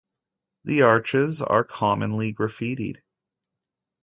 The 0.63 0.81
arches 0.81 1.43
are 1.43 1.63
commonly 1.63 2.33
graffitied. 2.33 3.03